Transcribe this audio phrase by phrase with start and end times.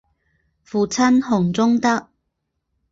[0.63, 2.07] 父亲洪宗德。